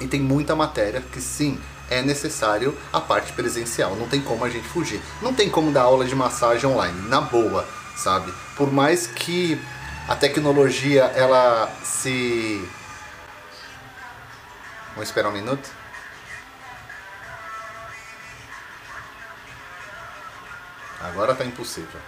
e 0.00 0.06
tem 0.06 0.20
muita 0.20 0.56
matéria 0.56 1.00
que 1.00 1.20
sim, 1.20 1.58
é 1.88 2.02
necessário 2.02 2.76
a 2.92 3.00
parte 3.00 3.32
presencial, 3.32 3.94
não 3.96 4.08
tem 4.08 4.20
como 4.20 4.44
a 4.44 4.48
gente 4.48 4.66
fugir. 4.66 5.00
Não 5.20 5.32
tem 5.32 5.48
como 5.48 5.70
dar 5.70 5.82
aula 5.82 6.04
de 6.04 6.14
massagem 6.14 6.68
online, 6.68 7.08
na 7.08 7.20
boa, 7.20 7.68
sabe? 7.96 8.32
Por 8.56 8.72
mais 8.72 9.06
que 9.06 9.60
a 10.08 10.16
tecnologia 10.16 11.04
ela 11.14 11.70
se 11.84 12.66
Vamos 14.94 15.08
esperar 15.08 15.30
um 15.30 15.32
minuto? 15.32 15.70
Agora 21.00 21.34
tá 21.34 21.44
impossível. 21.46 21.98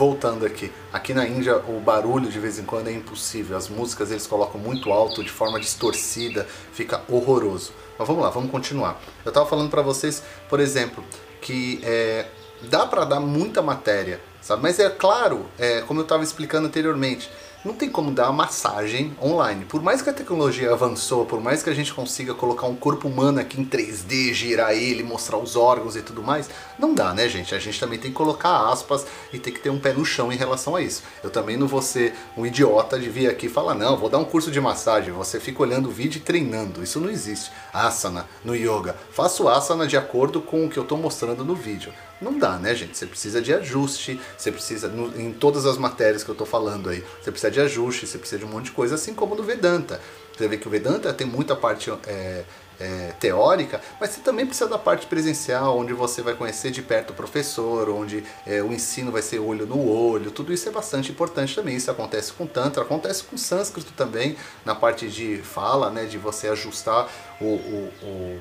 Voltando 0.00 0.46
aqui, 0.46 0.72
aqui 0.90 1.12
na 1.12 1.28
Índia 1.28 1.58
o 1.58 1.78
barulho 1.78 2.30
de 2.30 2.40
vez 2.40 2.58
em 2.58 2.64
quando 2.64 2.88
é 2.88 2.92
impossível, 2.92 3.54
as 3.54 3.68
músicas 3.68 4.10
eles 4.10 4.26
colocam 4.26 4.58
muito 4.58 4.90
alto, 4.90 5.22
de 5.22 5.28
forma 5.28 5.60
distorcida, 5.60 6.46
fica 6.72 7.02
horroroso. 7.06 7.70
Mas 7.98 8.08
vamos 8.08 8.22
lá, 8.22 8.30
vamos 8.30 8.50
continuar. 8.50 8.98
Eu 9.22 9.28
estava 9.28 9.44
falando 9.46 9.68
para 9.68 9.82
vocês, 9.82 10.22
por 10.48 10.58
exemplo, 10.58 11.04
que 11.42 11.82
é, 11.84 12.24
dá 12.62 12.86
para 12.86 13.04
dar 13.04 13.20
muita 13.20 13.60
matéria, 13.60 14.22
sabe? 14.40 14.62
Mas 14.62 14.78
é 14.78 14.88
claro, 14.88 15.44
é, 15.58 15.82
como 15.82 16.00
eu 16.00 16.04
estava 16.04 16.24
explicando 16.24 16.68
anteriormente, 16.68 17.30
não 17.64 17.74
tem 17.74 17.90
como 17.90 18.10
dar 18.10 18.32
massagem 18.32 19.14
online. 19.22 19.64
Por 19.64 19.82
mais 19.82 20.00
que 20.00 20.08
a 20.08 20.12
tecnologia 20.12 20.72
avançou, 20.72 21.26
por 21.26 21.40
mais 21.40 21.62
que 21.62 21.68
a 21.68 21.74
gente 21.74 21.92
consiga 21.92 22.34
colocar 22.34 22.66
um 22.66 22.74
corpo 22.74 23.06
humano 23.06 23.40
aqui 23.40 23.60
em 23.60 23.64
3D, 23.64 24.32
girar 24.32 24.72
ele, 24.72 25.02
mostrar 25.02 25.36
os 25.36 25.56
órgãos 25.56 25.94
e 25.94 26.02
tudo 26.02 26.22
mais, 26.22 26.48
não 26.78 26.94
dá, 26.94 27.12
né, 27.12 27.28
gente? 27.28 27.54
A 27.54 27.58
gente 27.58 27.78
também 27.78 27.98
tem 27.98 28.10
que 28.10 28.16
colocar 28.16 28.70
aspas 28.70 29.06
e 29.32 29.38
tem 29.38 29.52
que 29.52 29.60
ter 29.60 29.70
um 29.70 29.78
pé 29.78 29.92
no 29.92 30.04
chão 30.04 30.32
em 30.32 30.36
relação 30.36 30.74
a 30.74 30.80
isso. 30.80 31.02
Eu 31.22 31.30
também 31.30 31.56
não 31.56 31.68
vou 31.68 31.82
ser 31.82 32.14
um 32.36 32.46
idiota 32.46 32.98
de 32.98 33.10
vir 33.10 33.28
aqui 33.28 33.46
e 33.46 33.50
falar, 33.50 33.74
não, 33.74 33.96
vou 33.96 34.08
dar 34.08 34.18
um 34.18 34.24
curso 34.24 34.50
de 34.50 34.60
massagem, 34.60 35.12
você 35.12 35.38
fica 35.38 35.62
olhando 35.62 35.88
o 35.88 35.92
vídeo 35.92 36.18
e 36.18 36.22
treinando. 36.22 36.82
Isso 36.82 37.00
não 37.00 37.10
existe. 37.10 37.50
Asana 37.72 38.26
no 38.44 38.54
yoga. 38.54 38.96
Faço 39.12 39.48
asana 39.48 39.86
de 39.86 39.96
acordo 39.96 40.40
com 40.40 40.64
o 40.64 40.70
que 40.70 40.78
eu 40.78 40.82
estou 40.82 40.96
mostrando 40.96 41.44
no 41.44 41.54
vídeo. 41.54 41.92
Não 42.20 42.38
dá, 42.38 42.58
né, 42.58 42.74
gente? 42.74 42.96
Você 42.96 43.06
precisa 43.06 43.40
de 43.40 43.52
ajuste, 43.52 44.20
você 44.36 44.52
precisa, 44.52 44.88
no, 44.88 45.18
em 45.18 45.32
todas 45.32 45.64
as 45.64 45.78
matérias 45.78 46.22
que 46.22 46.30
eu 46.30 46.34
estou 46.34 46.46
falando 46.46 46.90
aí, 46.90 47.02
você 47.20 47.30
precisa 47.30 47.50
de 47.50 47.60
ajuste, 47.60 48.06
você 48.06 48.18
precisa 48.18 48.38
de 48.38 48.44
um 48.44 48.48
monte 48.48 48.66
de 48.66 48.72
coisa, 48.72 48.94
assim 48.94 49.14
como 49.14 49.34
no 49.34 49.42
Vedanta. 49.42 50.00
Você 50.36 50.46
vê 50.46 50.56
que 50.56 50.66
o 50.66 50.70
Vedanta 50.70 51.12
tem 51.12 51.26
muita 51.26 51.56
parte 51.56 51.90
é, 52.06 52.44
é, 52.80 53.12
teórica, 53.20 53.80
mas 54.00 54.10
você 54.10 54.20
também 54.20 54.46
precisa 54.46 54.68
da 54.68 54.78
parte 54.78 55.06
presencial, 55.06 55.78
onde 55.78 55.92
você 55.92 56.22
vai 56.22 56.34
conhecer 56.34 56.70
de 56.70 56.82
perto 56.82 57.10
o 57.10 57.14
professor, 57.14 57.88
onde 57.90 58.24
é, 58.46 58.62
o 58.62 58.72
ensino 58.72 59.12
vai 59.12 59.22
ser 59.22 59.38
olho 59.38 59.66
no 59.66 59.86
olho, 59.86 60.30
tudo 60.30 60.52
isso 60.52 60.68
é 60.68 60.72
bastante 60.72 61.10
importante 61.10 61.54
também. 61.54 61.76
Isso 61.76 61.90
acontece 61.90 62.32
com 62.32 62.46
Tantra, 62.46 62.82
acontece 62.82 63.24
com 63.24 63.36
Sânscrito 63.36 63.92
também, 63.92 64.36
na 64.64 64.74
parte 64.74 65.08
de 65.08 65.38
fala, 65.38 65.90
né, 65.90 66.06
de 66.06 66.16
você 66.16 66.48
ajustar 66.48 67.08
o, 67.40 67.44
o, 67.44 67.92
o 68.02 68.40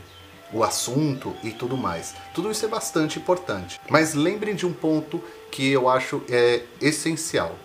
o 0.52 0.64
assunto 0.64 1.36
e 1.44 1.52
tudo 1.52 1.78
mais. 1.78 2.14
Tudo 2.34 2.52
isso 2.52 2.66
é 2.66 2.70
bastante 2.70 3.20
importante. 3.20 3.80
Mas 3.90 4.14
lembrem 4.14 4.56
de 4.56 4.66
um 4.66 4.74
ponto 4.74 5.24
que 5.52 5.70
eu 5.70 5.90
acho 5.90 6.22
é 6.30 6.64
essencial. 6.82 7.56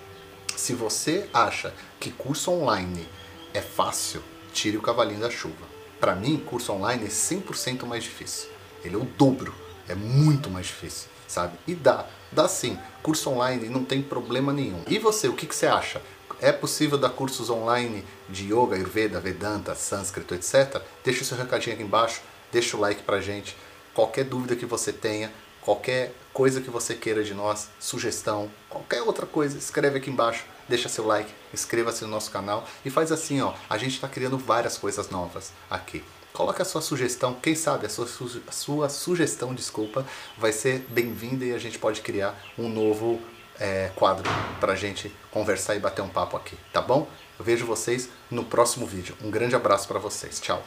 Se 0.56 0.72
você 0.72 1.28
acha 1.32 1.72
que 1.98 2.10
curso 2.10 2.50
online 2.50 3.06
é 3.52 3.60
fácil, 3.60 4.22
tire 4.52 4.76
o 4.76 4.82
cavalinho 4.82 5.20
da 5.20 5.30
chuva. 5.30 5.74
Para 6.00 6.14
mim, 6.14 6.42
curso 6.44 6.72
online 6.72 7.04
é 7.04 7.08
100% 7.08 7.86
mais 7.86 8.04
difícil. 8.04 8.50
Ele 8.84 8.94
é 8.94 8.98
o 8.98 9.04
dobro, 9.04 9.54
é 9.88 9.94
muito 9.94 10.50
mais 10.50 10.66
difícil, 10.66 11.08
sabe? 11.26 11.56
E 11.66 11.74
dá, 11.74 12.06
dá 12.30 12.46
sim. 12.46 12.78
Curso 13.02 13.30
online 13.30 13.68
não 13.68 13.84
tem 13.84 14.02
problema 14.02 14.52
nenhum. 14.52 14.82
E 14.86 14.98
você, 14.98 15.28
o 15.28 15.34
que, 15.34 15.46
que 15.46 15.54
você 15.54 15.66
acha? 15.66 16.02
É 16.40 16.52
possível 16.52 16.98
dar 16.98 17.10
cursos 17.10 17.48
online 17.48 18.04
de 18.28 18.52
yoga, 18.52 18.76
ayurveda, 18.76 19.18
vedanta, 19.18 19.74
sânscrito, 19.74 20.34
etc? 20.34 20.82
Deixa 21.02 21.22
o 21.22 21.24
seu 21.24 21.38
recadinho 21.38 21.74
aqui 21.74 21.82
embaixo 21.82 22.20
deixa 22.54 22.76
o 22.76 22.80
like 22.80 23.02
pra 23.02 23.20
gente. 23.20 23.56
Qualquer 23.92 24.25
dúvida 24.25 24.54
que 24.54 24.64
você 24.64 24.92
tenha, 24.92 25.30
qualquer 25.61 26.14
coisa 26.32 26.61
que 26.61 26.70
você 26.70 26.94
queira 26.94 27.25
de 27.25 27.34
nós, 27.34 27.68
sugestão, 27.80 28.49
qualquer 28.68 29.02
outra 29.02 29.26
coisa, 29.26 29.58
escreve 29.58 29.99
aqui 29.99 30.08
embaixo, 30.08 30.44
deixa 30.68 30.88
seu 30.88 31.04
like, 31.04 31.32
inscreva-se 31.52 32.04
no 32.04 32.11
nosso 32.11 32.30
canal 32.30 32.64
e 32.84 32.90
faz 32.90 33.11
assim, 33.11 33.40
ó, 33.40 33.54
a 33.68 33.76
gente 33.76 33.94
está 33.94 34.06
criando 34.06 34.38
várias 34.38 34.78
coisas 34.78 35.11
novas 35.11 35.52
aqui. 35.68 36.04
Coloca 36.32 36.62
a 36.62 36.66
sua 36.66 36.80
sugestão, 36.80 37.34
quem 37.34 37.56
sabe 37.56 37.87
a 37.87 37.88
sua, 37.88 38.06
a 38.46 38.52
sua 38.52 38.88
sugestão, 38.88 39.52
desculpa, 39.52 40.06
vai 40.38 40.52
ser 40.52 40.84
bem-vinda 40.88 41.44
e 41.44 41.54
a 41.54 41.58
gente 41.58 41.78
pode 41.78 42.02
criar 42.02 42.40
um 42.56 42.68
novo 42.68 43.20
é, 43.58 43.90
quadro 43.96 44.28
para 44.61 44.73
a 44.73 44.76
gente 44.76 45.12
conversar 45.30 45.75
e 45.75 45.80
bater 45.80 46.02
um 46.02 46.08
papo 46.08 46.37
aqui, 46.37 46.56
tá 46.73 46.80
bom? 46.80 47.08
Eu 47.37 47.44
vejo 47.44 47.66
vocês 47.66 48.08
no 48.30 48.44
próximo 48.44 48.87
vídeo. 48.87 49.16
Um 49.23 49.30
grande 49.30 49.56
abraço 49.56 49.88
para 49.88 49.99
vocês. 49.99 50.38
Tchau. 50.40 50.62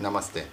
Namastê. 0.00 0.48